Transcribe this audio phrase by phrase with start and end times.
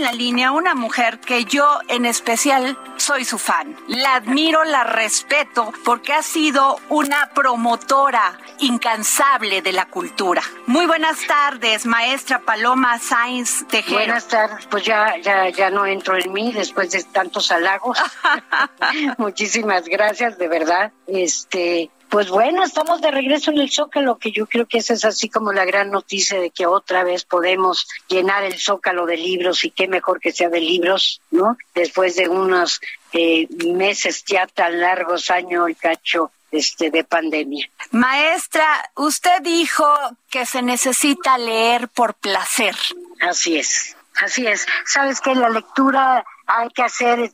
[0.00, 3.76] en la línea una mujer que yo en especial soy su fan.
[3.86, 10.42] La admiro, la respeto porque ha sido una promotora incansable de la cultura.
[10.66, 13.96] Muy buenas tardes, maestra Paloma Sainz Tejero.
[13.96, 17.98] Buenas tardes, pues ya, ya, ya no entro en mí después de tantos halagos.
[19.18, 20.92] Muchísimas gracias, de verdad.
[21.06, 25.04] Este, pues bueno, estamos de regreso en el Zócalo, que yo creo que esa es
[25.04, 29.64] así como la gran noticia de que otra vez podemos llenar el Zócalo de libros
[29.64, 31.56] y qué mejor que sea de libros, ¿no?
[31.72, 32.80] Después de unos
[33.12, 37.70] eh, meses ya tan largos, año y cacho este, de pandemia.
[37.92, 39.86] Maestra, usted dijo
[40.30, 42.74] que se necesita leer por placer.
[43.20, 44.66] Así es, así es.
[44.84, 47.30] Sabes que la lectura hay que hacer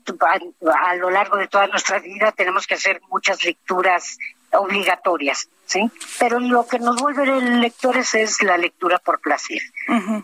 [0.84, 4.18] a, lo largo de toda nuestra vida, tenemos que hacer muchas lecturas
[4.58, 5.90] obligatorias, ¿sí?
[6.18, 9.60] Pero lo que nos vuelve lectores es la lectura por placer.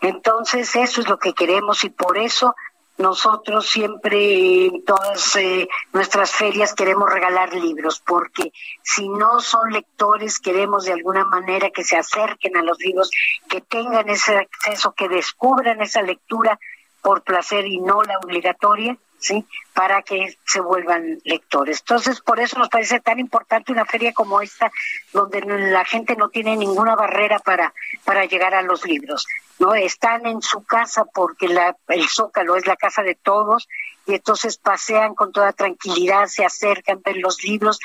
[0.00, 2.54] Entonces, eso es lo que queremos y por eso
[2.98, 10.38] nosotros siempre en todas eh, nuestras ferias queremos regalar libros, porque si no son lectores,
[10.38, 13.10] queremos de alguna manera que se acerquen a los libros,
[13.48, 16.58] que tengan ese acceso, que descubran esa lectura
[17.02, 19.44] por placer y no la obligatoria, ¿sí?
[19.74, 21.80] Para que se vuelvan lectores.
[21.80, 24.70] Entonces, por eso nos parece tan importante una feria como esta,
[25.12, 27.72] donde la gente no tiene ninguna barrera para,
[28.04, 29.26] para llegar a los libros,
[29.58, 29.74] ¿no?
[29.74, 33.68] Están en su casa porque la, el Zócalo es la casa de todos
[34.06, 37.78] y entonces pasean con toda tranquilidad, se acercan, ven los libros,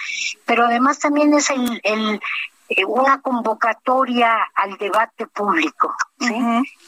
[0.45, 2.19] pero además también es el, el,
[2.69, 6.35] eh, una convocatoria al debate público, ¿sí?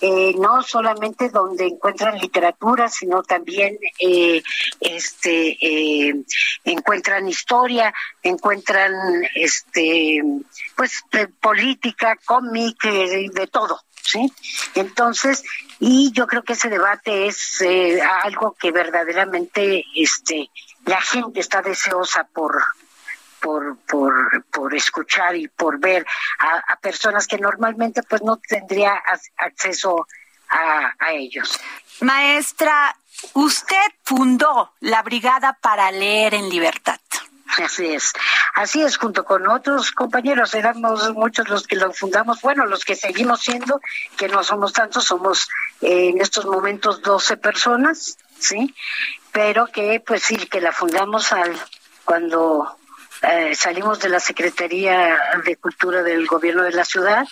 [0.01, 4.41] eh, no solamente donde encuentran literatura, sino también eh,
[4.81, 6.15] este eh,
[6.65, 8.91] encuentran historia, encuentran
[9.35, 10.21] este
[10.75, 11.03] pues
[11.39, 14.31] política, cómic, de todo, ¿sí?
[14.75, 15.43] Entonces,
[15.79, 17.63] y yo creo que ese debate es
[18.23, 20.49] algo que verdaderamente este
[20.85, 22.61] la gente está deseosa por
[23.41, 26.05] por, por, por escuchar y por ver
[26.39, 29.01] a, personas que normalmente pues no tendría
[29.37, 30.07] acceso
[30.49, 31.59] a, a ellos.
[32.01, 32.95] Maestra,
[33.33, 36.99] usted fundó la Brigada para Leer en Libertad.
[37.57, 38.13] Así es,
[38.53, 42.95] así es, junto con otros compañeros, éramos muchos los que lo fundamos, bueno, los que
[42.95, 43.81] seguimos siendo,
[44.17, 45.49] que no somos tantos, somos
[45.81, 48.73] eh, en estos momentos 12 personas, ¿sí?
[49.31, 51.59] Pero que, pues sí, que la fundamos al
[52.05, 52.78] cuando
[53.23, 57.25] eh, salimos de la Secretaría de Cultura del Gobierno de la Ciudad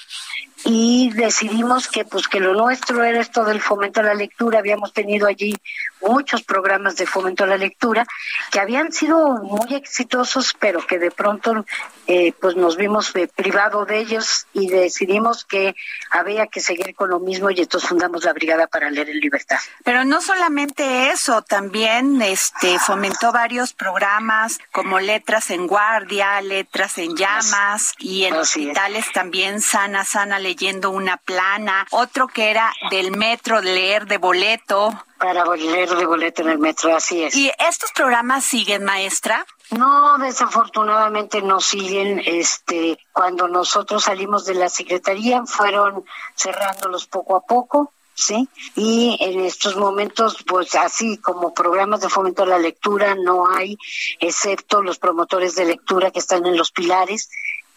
[0.66, 4.60] y decidimos que pues que lo nuestro era esto del fomento a la lectura.
[4.60, 5.56] Habíamos tenido allí
[6.02, 8.06] muchos programas de fomento a la lectura
[8.52, 11.66] que habían sido muy exitosos pero que de pronto
[12.08, 15.76] eh, pues nos vimos privado de ellos y decidimos que
[16.12, 19.58] había que seguir con lo mismo y entonces fundamos la brigada para leer en libertad.
[19.84, 27.16] Pero no solamente eso también este fomentó varios programas como letras en guardia letras en
[27.16, 33.60] llamas y en hospitales también sana sana leyendo una plana, otro que era del metro,
[33.62, 34.94] leer de boleto.
[35.18, 37.36] Para leer de boleto en el metro, así es.
[37.36, 39.46] ¿Y estos programas siguen, maestra?
[39.72, 42.22] No, desafortunadamente no siguen.
[42.26, 47.92] Este, cuando nosotros salimos de la secretaría, fueron cerrándolos poco a poco.
[48.18, 48.48] ¿sí?
[48.76, 53.78] Y en estos momentos, pues así como programas de fomento a la lectura no hay,
[54.20, 57.30] excepto los promotores de lectura que están en los pilares,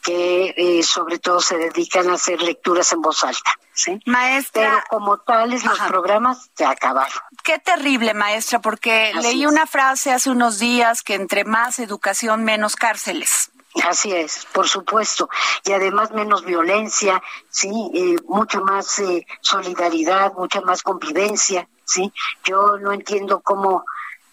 [0.03, 3.53] que eh, sobre todo se dedican a hacer lecturas en voz alta.
[3.73, 4.01] ¿sí?
[4.07, 4.63] Maestra.
[4.63, 7.19] Pero como tales, los programas se acabaron.
[7.43, 12.77] Qué terrible, maestra, porque leí una frase hace unos días que entre más educación, menos
[12.77, 13.51] cárceles.
[13.85, 15.29] Así es, por supuesto.
[15.65, 22.13] Y además menos violencia, sí, eh, mucha más eh, solidaridad, mucha más convivencia, sí.
[22.45, 23.85] Yo no entiendo cómo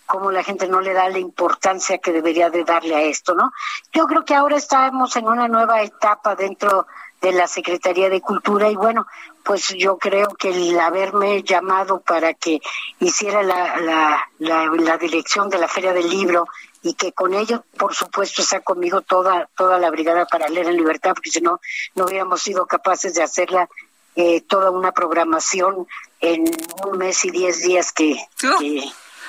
[0.08, 3.52] cómo la gente no le da la importancia que debería de darle a esto, ¿no?
[3.94, 6.88] Yo creo que ahora estamos en una nueva etapa dentro
[7.22, 9.08] de la Secretaría de Cultura y bueno,
[9.44, 12.62] pues yo creo que el haberme llamado para que
[13.00, 16.48] hiciera la, la, la, dirección de la Feria del Libro
[16.84, 20.78] y que con ello, por supuesto, está conmigo toda, toda la brigada para leer en
[20.78, 21.60] libertad, porque si no,
[21.96, 23.68] no hubiéramos sido capaces de hacerla
[24.16, 25.88] eh, toda una programación
[26.20, 26.44] en
[26.86, 28.18] un mes y diez días que,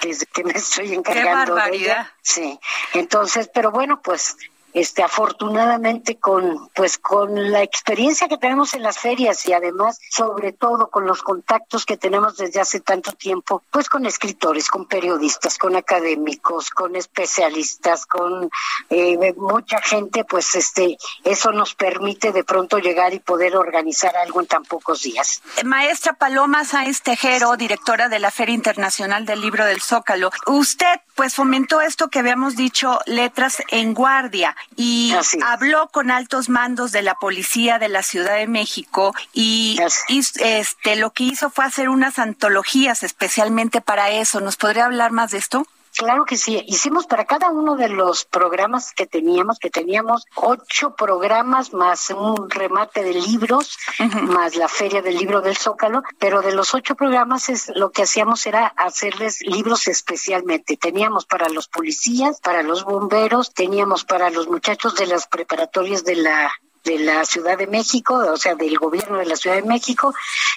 [0.00, 2.12] que me estoy encargando de ella.
[2.22, 2.58] Sí,
[2.94, 4.36] entonces, pero bueno, pues
[4.80, 10.52] este afortunadamente con pues con la experiencia que tenemos en las ferias y además sobre
[10.52, 15.58] todo con los contactos que tenemos desde hace tanto tiempo, pues con escritores, con periodistas,
[15.58, 18.50] con académicos, con especialistas, con
[18.90, 24.40] eh, mucha gente, pues este eso nos permite de pronto llegar y poder organizar algo
[24.40, 25.42] en tan pocos días.
[25.64, 31.34] Maestra Paloma Sáenz Tejero, directora de la Feria Internacional del Libro del Zócalo, usted pues
[31.34, 35.12] fomentó esto que habíamos dicho, letras en guardia, y
[35.44, 39.78] habló con altos mandos de la policía de la Ciudad de México y,
[40.08, 44.40] y este lo que hizo fue hacer unas antologías especialmente para eso.
[44.40, 45.66] ¿Nos podría hablar más de esto?
[45.96, 46.62] Claro que sí.
[46.66, 52.48] Hicimos para cada uno de los programas que teníamos, que teníamos ocho programas más un
[52.50, 53.76] remate de libros,
[54.22, 58.02] más la feria del libro del Zócalo, pero de los ocho programas es lo que
[58.02, 60.76] hacíamos era hacerles libros especialmente.
[60.76, 66.16] Teníamos para los policías, para los bomberos, teníamos para los muchachos de las preparatorias de
[66.16, 66.50] la
[66.84, 70.14] de la Ciudad de México, o sea, del gobierno de la Ciudad de México,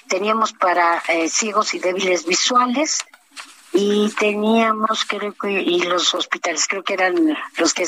[0.08, 3.04] teníamos para eh, ciegos y débiles visuales,
[3.72, 7.86] y teníamos creo que y los hospitales creo que eran los que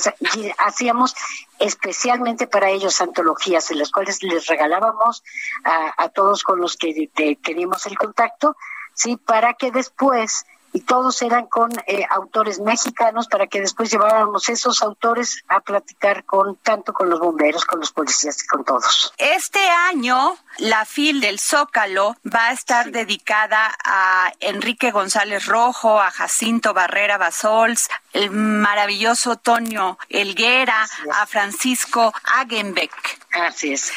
[0.59, 1.15] hacíamos
[1.59, 5.23] especialmente para ellos antologías en las cuales les regalábamos
[5.63, 7.11] a, todos con los que
[7.43, 8.57] teníamos el contacto
[8.95, 14.49] sí para que después y todos eran con eh, autores mexicanos para que después lleváramos
[14.49, 19.15] esos autores a platicar con tanto con los bomberos, con los policías y con todos.
[19.17, 26.11] Este año la FIL del Zócalo va a estar dedicada a Enrique González Rojo, a
[26.11, 32.93] Jacinto Barrera Basols, el maravilloso Tonio Elguera, a Francisco Agenbeck.
[33.33, 33.93] Así es.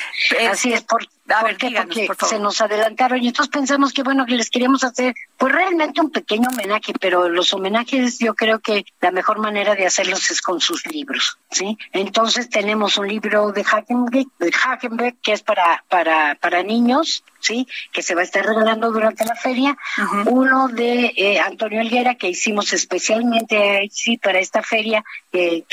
[0.47, 1.07] Así es, por,
[1.41, 6.01] porque se nos adelantaron y entonces pensamos que bueno, que les queríamos hacer pues realmente
[6.01, 10.41] un pequeño homenaje, pero los homenajes yo creo que la mejor manera de hacerlos es
[10.41, 11.77] con sus libros, ¿sí?
[11.91, 17.67] Entonces tenemos un libro de Hagenbeck, de Hagenbeck que es para, para, para niños, ¿sí?
[17.91, 19.77] Que se va a estar regalando durante la feria.
[20.25, 25.63] Uno de eh, Antonio Elguera, que hicimos especialmente sí, para esta feria, que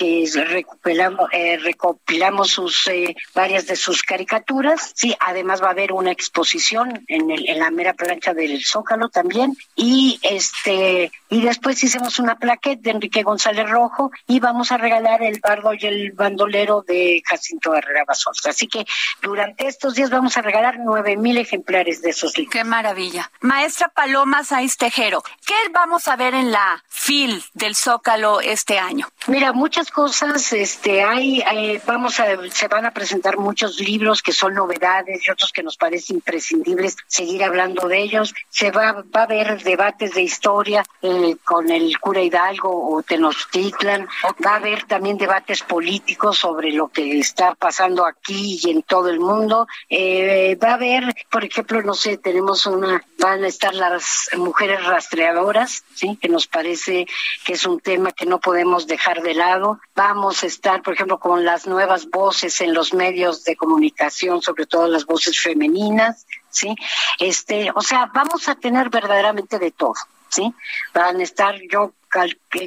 [0.46, 4.92] recopilamos, eh, recopilamos sus, eh, varias de sus caricaturas.
[4.94, 9.08] Sí, además va a haber una exposición en, el, en la mera plancha del Zócalo
[9.08, 9.53] también.
[9.76, 15.20] Y este y después hicimos una plaqueta de Enrique González Rojo y vamos a regalar
[15.20, 18.46] el bardo y el bandolero de Jacinto Herrera Basols.
[18.46, 18.86] Así que
[19.20, 22.52] durante estos días vamos a regalar nueve mil ejemplares de esos libros.
[22.52, 23.32] Qué maravilla.
[23.40, 29.08] Maestra Paloma Saiz Tejero, ¿qué vamos a ver en la FIL del Zócalo este año?
[29.26, 34.30] Mira, muchas cosas, este, hay, eh, vamos a, se van a presentar muchos libros que
[34.32, 38.32] son novedades y otros que nos parecen imprescindibles seguir hablando de ellos.
[38.50, 44.08] Se va, va a haber debates de historia eh, con el cura Hidalgo o Tenochtitlan.
[44.44, 49.08] Va a haber también debates políticos sobre lo que está pasando aquí y en todo
[49.08, 49.66] el mundo.
[49.88, 54.84] Eh, va a haber, por ejemplo, no sé, tenemos una, van a estar las mujeres
[54.84, 57.06] rastreadoras, sí, que nos parece
[57.44, 59.80] que es un tema que no podemos dejar de lado.
[59.94, 64.66] Vamos a estar, por ejemplo, con las nuevas voces en los medios de comunicación, sobre
[64.66, 66.74] todo las voces femeninas, ¿sí?
[67.18, 69.94] Este, o sea, vamos a tener verdaderamente de todo,
[70.34, 70.52] ¿sí?
[70.92, 71.92] Van a estar, yo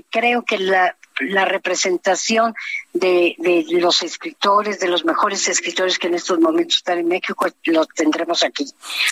[0.10, 2.54] creo que la, la representación
[2.94, 7.48] de, de, los escritores, de los mejores escritores que en estos momentos están en México,
[7.66, 8.66] los tendremos aquí.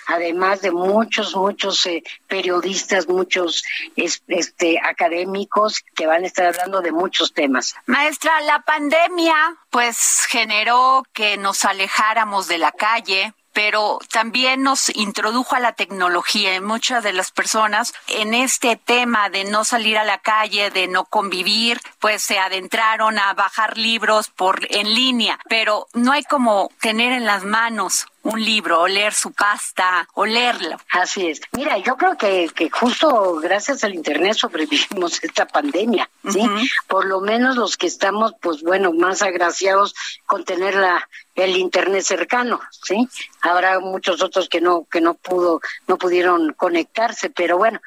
[0.07, 3.63] Además de muchos, muchos eh, periodistas, muchos
[3.95, 7.75] este, académicos que van a estar hablando de muchos temas.
[7.85, 9.35] Maestra, la pandemia
[9.69, 16.53] pues generó que nos alejáramos de la calle, pero también nos introdujo a la tecnología
[16.53, 20.89] y muchas de las personas en este tema de no salir a la calle, de
[20.89, 26.69] no convivir, pues se adentraron a bajar libros por en línea, pero no hay como
[26.81, 30.77] tener en las manos un libro, o leer su pasta, o leerlo.
[30.91, 31.41] Así es.
[31.51, 36.41] Mira, yo creo que, que justo gracias al Internet sobrevivimos esta pandemia, ¿sí?
[36.87, 39.93] Por lo menos los que estamos, pues bueno, más agraciados
[40.25, 43.07] con tener la, el internet cercano, ¿sí?
[43.41, 47.79] Habrá muchos otros que no que no pudo no pudieron conectarse, pero bueno,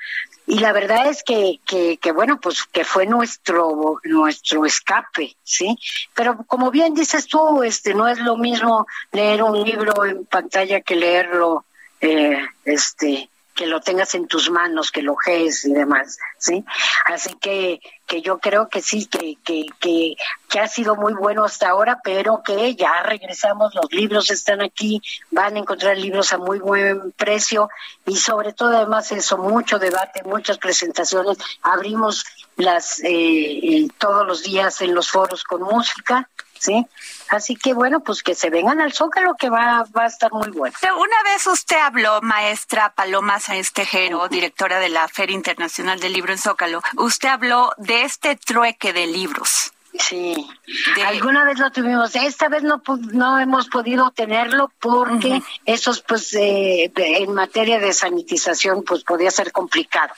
[0.51, 5.79] y la verdad es que, que, que, bueno, pues que fue nuestro, nuestro escape, ¿sí?
[6.15, 10.81] Pero como bien dices tú, este, no es lo mismo leer un libro en pantalla
[10.81, 11.67] que leerlo,
[12.01, 13.29] eh, este,
[13.59, 16.65] que lo tengas en tus manos, que lo gees y demás, ¿sí?
[17.07, 20.15] Así que, que yo creo que sí, que, que, que,
[20.49, 25.03] que, ha sido muy bueno hasta ahora, pero que ya regresamos, los libros están aquí,
[25.33, 27.69] van a encontrar libros a muy buen precio
[28.07, 34.45] y sobre todo además eso, mucho debate, muchas presentaciones, abrimos las eh, eh todos los
[34.45, 36.87] días en los foros con música, ¿sí?
[37.29, 40.51] Así que bueno, pues que se vengan al Zócalo que va, va a estar muy
[40.51, 40.75] bueno.
[40.83, 46.33] Una vez usted habló, maestra Paloma Sáenz Tejero, directora de la Feria Internacional del Libro
[46.33, 49.73] en Zócalo, usted habló de este trueque de libros.
[49.99, 50.47] Sí,
[51.05, 52.15] alguna vez lo tuvimos.
[52.15, 58.85] Esta vez no no hemos podido tenerlo porque esos, pues, eh, en materia de sanitización,
[58.85, 60.15] pues, podía ser complicado.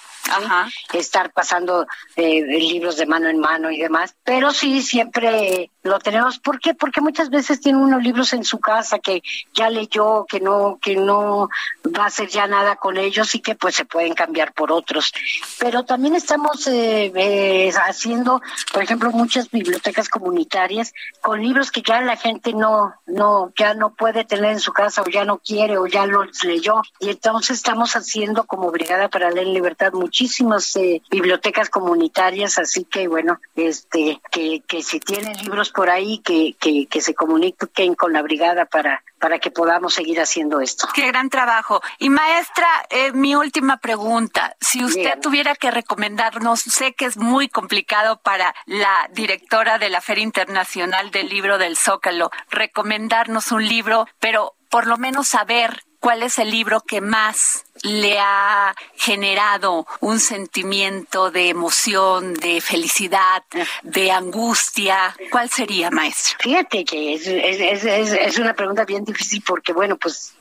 [0.92, 4.14] Estar pasando eh, libros de mano en mano y demás.
[4.22, 6.38] Pero sí, siempre lo tenemos.
[6.38, 6.74] ¿Por qué?
[6.74, 9.22] Porque muchas veces tiene unos libros en su casa que
[9.54, 11.48] ya leyó, que no, que no
[11.96, 15.12] va a hacer ya nada con ellos y que pues se pueden cambiar por otros.
[15.58, 18.40] Pero también estamos eh, eh, haciendo,
[18.72, 23.94] por ejemplo, muchas bibliotecas comunitarias con libros que ya la gente no, no, ya no
[23.94, 26.82] puede tener en su casa o ya no quiere o ya los leyó.
[26.98, 33.08] Y entonces estamos haciendo como Brigada para Leer Libertad muchísimas eh, bibliotecas comunitarias, así que
[33.08, 38.12] bueno, este, que, que si tienen libros por ahí, que, que, que se comuniquen con
[38.12, 40.88] la brigada para, para que podamos seguir haciendo esto.
[40.94, 41.80] Qué gran trabajo.
[41.98, 47.48] Y maestra, eh, mi última pregunta, si usted tuviera que recomendarnos, sé que es muy
[47.48, 54.06] complicado para la directora de la Feria Internacional del Libro del Zócalo, recomendarnos un libro,
[54.18, 60.18] pero por lo menos saber cuál es el libro que más le ha generado un
[60.18, 63.42] sentimiento de emoción, de felicidad,
[63.82, 65.16] de angustia?
[65.30, 66.38] ¿Cuál sería, maestro?
[66.40, 70.34] Fíjate que es, una pregunta bien difícil porque, bueno, pues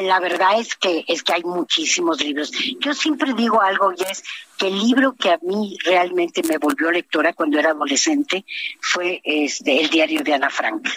[0.00, 2.50] la verdad es que, es que hay muchísimos libros.
[2.80, 4.24] Yo siempre digo algo y es
[4.58, 8.44] que el libro que a mí realmente me volvió lectora cuando era adolescente
[8.80, 10.88] fue este, El diario de Ana Frank.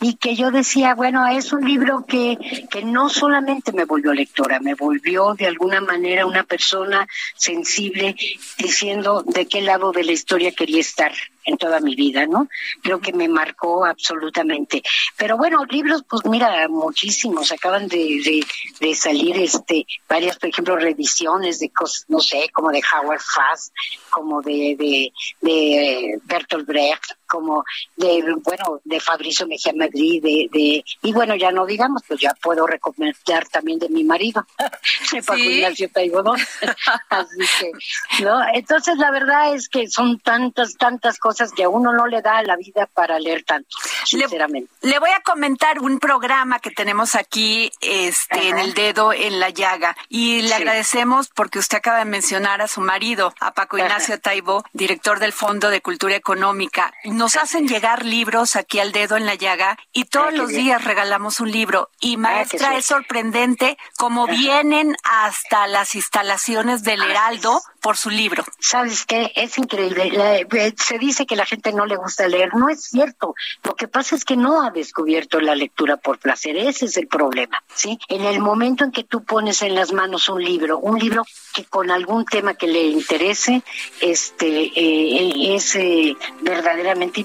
[0.00, 4.60] Y que yo decía, bueno, es un libro que, que no solamente me volvió lectora,
[4.60, 7.06] me volvió de alguna manera una persona
[7.36, 8.16] sensible
[8.58, 11.12] diciendo de qué lado de la historia quería estar
[11.44, 12.48] en toda mi vida, ¿no?
[12.82, 14.82] Creo que me marcó absolutamente.
[15.16, 17.52] Pero bueno, libros, pues mira, muchísimos.
[17.52, 18.44] Acaban de,
[18.80, 23.72] de, salir este varias, por ejemplo, revisiones de cosas, no sé, como de Howard Fast,
[24.10, 27.64] como de, de, de Bertolt Brecht, como
[27.96, 32.32] de, bueno, de Fabricio Mejía Madrid, de, de, y bueno, ya no digamos, pues ya
[32.40, 34.46] puedo recomendar también de mi marido,
[35.12, 35.90] de Paco Ignacio
[37.08, 38.38] Así que, ¿no?
[38.52, 42.42] Entonces, la verdad es que son tantas, tantas cosas que a uno no le da
[42.42, 43.68] la vida para leer tanto,
[44.04, 44.70] sinceramente.
[44.82, 49.50] Le, voy a comentar un programa que tenemos aquí, este, en el dedo, en la
[49.50, 54.20] llaga, y le agradecemos porque usted acaba de mencionar a su marido, a Paco Ignacio
[54.20, 56.92] Taibo, director del Fondo de Cultura Económica.
[57.04, 61.40] Nos hacen llegar libros aquí al dedo en la llaga y todos los días regalamos
[61.40, 61.90] un libro.
[62.00, 68.44] Y ah, maestra, es sorprendente cómo vienen hasta las instalaciones del Heraldo por su libro.
[68.60, 69.32] ¿Sabes qué?
[69.34, 70.10] Es increíble.
[70.52, 72.54] Eh, se dice que la gente no le gusta leer.
[72.54, 73.34] No es cierto.
[73.62, 76.56] Lo que pasa es que no ha descubierto la lectura por placer.
[76.56, 77.62] Ese es el problema.
[77.74, 77.98] ¿sí?
[78.08, 81.64] En el momento en que tú pones en las manos un libro, un libro que
[81.64, 83.62] con algún tema que le interese,
[84.00, 87.24] este, eh, es eh, verdaderamente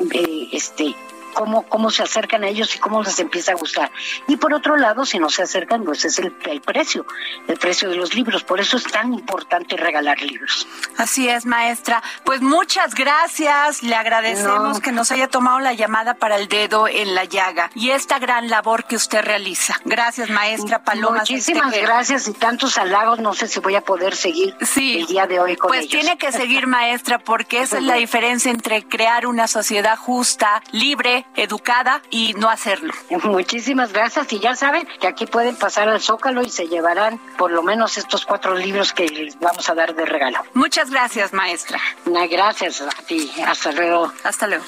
[0.51, 0.95] este,
[1.33, 3.91] cómo, cómo se acercan a ellos y cómo les empieza a gustar.
[4.27, 7.05] Y por otro lado, si no se acercan, pues es el, el precio,
[7.47, 8.43] el precio de los libros.
[8.43, 10.67] Por eso es tan importante regalar libros.
[10.97, 12.03] Así es, maestra.
[12.23, 13.83] Pues muchas gracias.
[13.83, 17.91] Le agradecemos que nos haya tomado la llamada para el dedo en la llaga y
[17.91, 19.75] esta gran labor que usted realiza.
[19.85, 21.19] Gracias, maestra Paloma.
[21.19, 23.19] Muchísimas gracias y tantos halagos.
[23.19, 25.91] No sé si voy a poder seguir el día de hoy con pues ellos.
[25.91, 30.61] Pues tiene que seguir, maestra, porque esa es la diferencia entre crear una sociedad justa,
[30.71, 32.93] libre, educada y no hacerlo.
[33.23, 37.51] Muchísimas gracias y ya saben que aquí pueden pasar al Zócalo y se llevarán por
[37.51, 40.39] lo menos estos cuatro libros que les vamos a dar de regalo.
[40.53, 41.79] Muchas gracias, maestra.
[42.05, 43.31] Gracias a ti.
[43.45, 44.11] Hasta luego.
[44.23, 44.65] Hasta luego.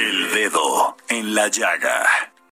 [0.00, 2.33] El dedo en la llaga.